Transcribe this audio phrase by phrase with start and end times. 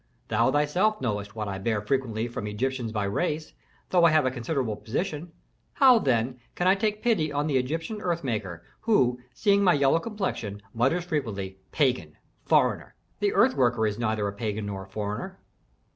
[0.29, 3.53] Thou thyself knowest what I bear frequently from Egyptians by race,
[3.91, 5.31] though I have a considerable position.
[5.73, 9.99] How, then, can I take pity on the Egyptian earth worker, who, seeing my yellow
[9.99, 12.17] complexion, mutters frequently, 'Pagan!
[12.45, 15.37] foreigner!' The earth worker is neither a pagan nor a foreigner."